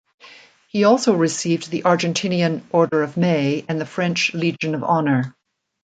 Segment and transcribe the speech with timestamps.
[0.67, 5.35] He also received the Argentinian Order of May and the French Legion of Honour.